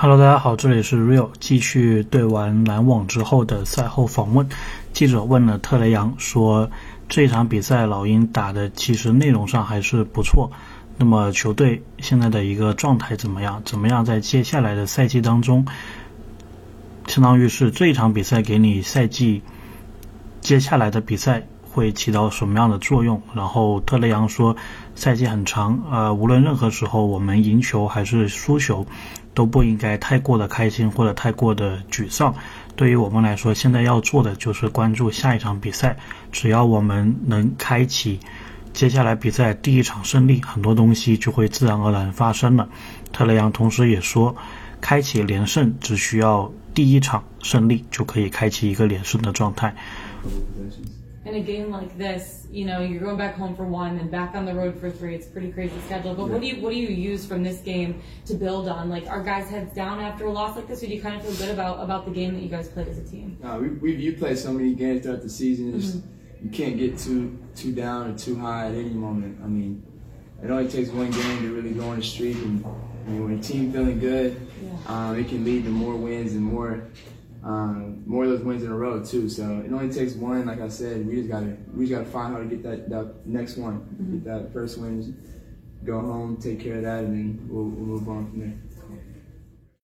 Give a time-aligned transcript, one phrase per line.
[0.00, 4.48] Hello，大家好，这里是 Real，继续对完篮网之后的赛后访问。
[4.92, 6.70] 记者问了特雷杨说
[7.10, 10.52] ：“这一场比赛老鹰打的其实内容上还是不错，
[10.98, 13.60] 那么球队现在的一个状态怎么样？
[13.64, 15.66] 怎么样在接下来的赛季当中，
[17.08, 19.42] 相当于是这一场比赛给你赛季
[20.40, 23.20] 接下来的比赛？”会起到什么样的作用？
[23.34, 24.56] 然后特雷杨说，
[24.94, 28.86] 赛季很长，呃，无论任何时候，我们赢球还是输球，
[29.34, 32.34] 都不应该太过的开心或者太过的沮丧。
[32.74, 35.96] 对于我们来说，现在要做的就是关注下一场比赛。
[36.30, 38.20] 只要我们能开启
[38.72, 42.68] 接下来比赛第一场胜利，很多东西就会自然而然发生了。
[43.12, 44.36] 特雷杨同时也说，
[44.80, 49.74] 开启连胜只需要第一场胜利就可以开启一个连胜的状态。
[51.24, 54.44] In a game like this, you know, you're going back home for one and back on
[54.44, 55.14] the road for three.
[55.14, 56.14] It's a pretty crazy schedule.
[56.14, 56.32] But yeah.
[56.32, 58.88] what do you what do you use from this game to build on?
[58.88, 61.22] Like, are guys heads down after a loss like this, or do you kind of
[61.22, 63.36] feel good about about the game that you guys played as a team?
[63.42, 65.72] No, we we you play so many games throughout the season.
[65.72, 66.44] Mm-hmm.
[66.44, 69.38] You can't get too too down or too high at any moment.
[69.42, 69.84] I mean,
[70.42, 73.38] it only takes one game to really go on a streak, and I mean, when
[73.38, 74.70] a team feeling good, yeah.
[74.86, 76.88] um, it can lead to more wins and more
[77.44, 79.28] um, more of those wins in a row too.
[79.28, 80.46] So it only takes one.
[80.46, 83.26] Like I said, we just gotta we just gotta find how to get that that
[83.26, 84.18] next one, mm-hmm.
[84.18, 85.16] get that first win,
[85.84, 88.54] go home, take care of that, and then we'll, we'll move on from there.